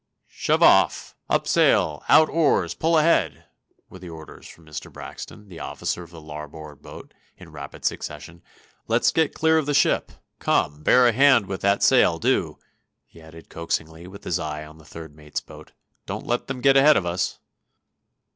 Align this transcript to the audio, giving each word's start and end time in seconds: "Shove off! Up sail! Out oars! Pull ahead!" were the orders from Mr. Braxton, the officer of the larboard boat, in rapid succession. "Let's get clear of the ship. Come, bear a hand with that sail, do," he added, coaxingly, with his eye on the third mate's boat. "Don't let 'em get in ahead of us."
"Shove 0.25 0.63
off! 0.63 1.15
Up 1.29 1.45
sail! 1.47 2.01
Out 2.09 2.27
oars! 2.27 2.73
Pull 2.73 2.97
ahead!" 2.97 3.45
were 3.87 3.99
the 3.99 4.09
orders 4.09 4.47
from 4.47 4.65
Mr. 4.65 4.91
Braxton, 4.91 5.47
the 5.47 5.59
officer 5.59 6.01
of 6.01 6.09
the 6.09 6.19
larboard 6.19 6.81
boat, 6.81 7.13
in 7.37 7.51
rapid 7.51 7.85
succession. 7.85 8.41
"Let's 8.87 9.11
get 9.11 9.35
clear 9.35 9.59
of 9.59 9.67
the 9.67 9.75
ship. 9.75 10.11
Come, 10.39 10.81
bear 10.81 11.05
a 11.07 11.11
hand 11.13 11.45
with 11.45 11.61
that 11.61 11.83
sail, 11.83 12.17
do," 12.17 12.57
he 13.05 13.21
added, 13.21 13.47
coaxingly, 13.51 14.07
with 14.07 14.23
his 14.23 14.39
eye 14.39 14.65
on 14.65 14.79
the 14.79 14.85
third 14.85 15.15
mate's 15.15 15.39
boat. 15.39 15.71
"Don't 16.07 16.25
let 16.25 16.49
'em 16.49 16.61
get 16.61 16.75
in 16.75 16.83
ahead 16.83 16.97
of 16.97 17.05
us." 17.05 17.37